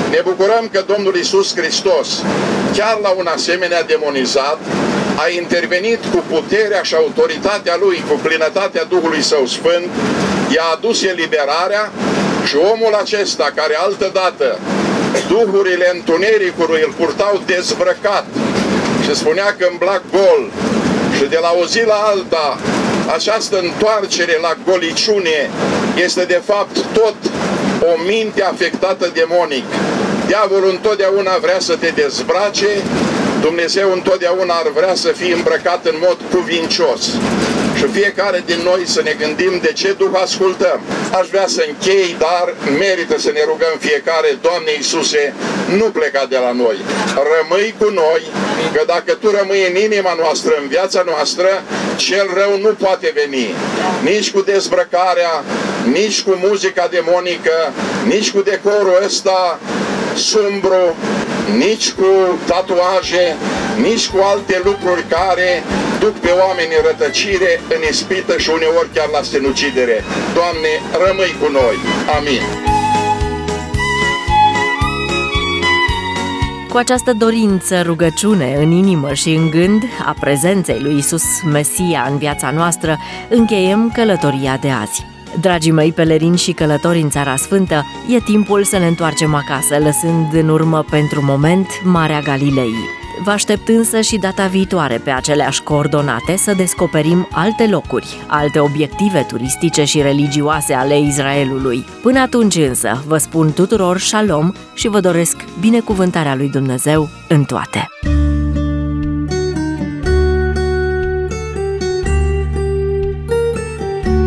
Ne 0.09 0.21
bucurăm 0.23 0.69
că 0.71 0.83
Domnul 0.87 1.15
Isus 1.15 1.55
Hristos, 1.55 2.07
chiar 2.77 2.97
la 3.01 3.09
un 3.09 3.27
asemenea 3.27 3.83
demonizat, 3.83 4.59
a 5.15 5.29
intervenit 5.41 5.99
cu 6.13 6.23
puterea 6.29 6.81
și 6.81 6.95
autoritatea 6.95 7.75
Lui, 7.79 8.03
cu 8.09 8.19
plinătatea 8.23 8.83
Duhului 8.83 9.21
Său 9.21 9.45
Sfânt, 9.45 9.89
i-a 10.53 10.67
adus 10.75 11.03
eliberarea 11.03 11.91
și 12.47 12.55
omul 12.73 12.93
acesta, 13.01 13.51
care 13.55 13.75
altădată 13.75 14.59
duhurile 15.27 15.91
întunericului 15.93 16.81
îl 16.85 16.93
purtau 16.97 17.41
dezbrăcat 17.45 18.25
și 19.03 19.15
spunea 19.15 19.55
că 19.57 19.67
îmbla 19.71 20.01
gol 20.11 20.41
și 21.21 21.27
de 21.27 21.37
la 21.41 21.55
o 21.61 21.65
zi 21.65 21.83
la 21.85 21.99
alta 22.13 22.57
această 23.13 23.59
întoarcere 23.59 24.37
la 24.41 24.53
goliciune 24.65 25.49
este 25.95 26.23
de 26.23 26.41
fapt 26.45 26.75
tot 26.93 27.15
o 27.81 27.93
minte 28.07 28.43
afectată 28.43 29.11
demonic. 29.13 29.65
Diavolul 30.27 30.69
întotdeauna 30.69 31.37
vrea 31.41 31.59
să 31.59 31.75
te 31.75 31.91
dezbrace, 31.95 32.67
Dumnezeu 33.41 33.91
întotdeauna 33.91 34.53
ar 34.53 34.71
vrea 34.75 34.95
să 34.95 35.07
fie 35.07 35.33
îmbrăcat 35.33 35.85
în 35.85 35.95
mod 35.99 36.17
cuvincios. 36.31 37.01
Și 37.81 37.87
fiecare 37.87 38.43
din 38.45 38.61
noi 38.63 38.81
să 38.85 39.01
ne 39.01 39.13
gândim 39.21 39.59
de 39.61 39.71
ce 39.73 39.91
Duh 39.91 40.11
ascultăm. 40.23 40.79
Aș 41.19 41.27
vrea 41.27 41.47
să 41.47 41.65
închei, 41.67 42.15
dar 42.19 42.45
merită 42.79 43.19
să 43.19 43.31
ne 43.33 43.43
rugăm 43.45 43.75
fiecare, 43.79 44.37
Doamne 44.41 44.71
Iisuse, 44.77 45.33
nu 45.77 45.85
pleca 45.97 46.25
de 46.29 46.37
la 46.45 46.51
noi. 46.51 46.77
Rămâi 47.33 47.73
cu 47.79 47.89
noi, 47.89 48.21
că 48.73 48.83
dacă 48.85 49.11
Tu 49.13 49.29
rămâi 49.39 49.67
în 49.69 49.75
inima 49.75 50.13
noastră, 50.17 50.53
în 50.61 50.67
viața 50.67 51.01
noastră, 51.05 51.49
cel 51.95 52.27
rău 52.39 52.57
nu 52.59 52.71
poate 52.83 53.11
veni. 53.19 53.47
Nici 54.03 54.31
cu 54.31 54.41
dezbrăcarea, 54.41 55.43
nici 55.91 56.21
cu 56.21 56.39
muzica 56.47 56.87
demonică, 56.91 57.57
nici 58.05 58.31
cu 58.31 58.41
decorul 58.41 59.01
ăsta 59.05 59.59
sumbru, 60.15 60.95
nici 61.57 61.91
cu 61.91 62.39
tatuaje, 62.45 63.35
nici 63.75 64.07
cu 64.07 64.17
alte 64.31 64.61
lucruri 64.63 65.05
care 65.09 65.63
duc 66.03 66.15
pe 66.25 66.31
oameni 66.43 66.75
în 66.77 66.83
rătăcire, 66.89 67.51
în 67.75 67.81
ispită 67.91 68.37
și 68.37 68.49
uneori 68.57 68.89
chiar 68.95 69.09
la 69.15 69.21
sinucidere. 69.21 70.03
Doamne, 70.37 70.71
rămâi 71.05 71.33
cu 71.41 71.47
noi. 71.59 71.75
Amin. 72.17 72.43
Cu 76.71 76.77
această 76.77 77.13
dorință, 77.13 77.81
rugăciune 77.81 78.55
în 78.55 78.71
inimă 78.71 79.13
și 79.13 79.29
în 79.29 79.49
gând 79.49 79.83
a 80.05 80.15
prezenței 80.19 80.79
lui 80.79 80.97
Isus 80.97 81.23
Mesia 81.43 82.07
în 82.09 82.17
viața 82.17 82.51
noastră, 82.51 82.97
încheiem 83.29 83.91
călătoria 83.95 84.57
de 84.61 84.69
azi. 84.69 85.05
Dragii 85.39 85.71
mei 85.71 85.91
pelerini 85.91 86.37
și 86.37 86.51
călători 86.51 87.01
în 87.01 87.09
Țara 87.09 87.35
Sfântă, 87.35 87.85
e 88.09 88.19
timpul 88.19 88.63
să 88.63 88.77
ne 88.77 88.87
întoarcem 88.87 89.33
acasă, 89.33 89.77
lăsând 89.77 90.33
în 90.33 90.49
urmă 90.49 90.85
pentru 90.89 91.23
moment 91.23 91.67
Marea 91.83 92.19
Galilei. 92.19 93.00
Vă 93.23 93.31
aștept 93.31 93.67
însă 93.67 94.01
și 94.01 94.17
data 94.17 94.47
viitoare 94.47 94.97
pe 94.97 95.09
aceleași 95.09 95.63
coordonate 95.63 96.35
să 96.37 96.53
descoperim 96.53 97.27
alte 97.31 97.67
locuri, 97.67 98.23
alte 98.27 98.59
obiective 98.59 99.25
turistice 99.27 99.83
și 99.83 100.01
religioase 100.01 100.73
ale 100.73 100.99
Israelului. 100.99 101.85
Până 102.01 102.19
atunci 102.19 102.55
însă, 102.55 103.03
vă 103.07 103.17
spun 103.17 103.53
tuturor 103.53 103.99
shalom 103.99 104.51
și 104.73 104.87
vă 104.87 104.99
doresc 104.99 105.45
binecuvântarea 105.59 106.35
lui 106.35 106.49
Dumnezeu 106.49 107.09
în 107.27 107.43
toate. 107.43 107.89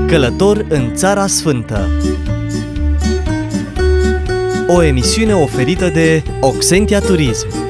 Călător 0.07 0.65
în 0.69 0.95
Țara 0.95 1.27
Sfântă 1.27 1.89
O 4.67 4.83
emisiune 4.83 5.35
oferită 5.35 5.89
de 5.89 6.23
Oxentia 6.41 7.01
Turism 7.01 7.64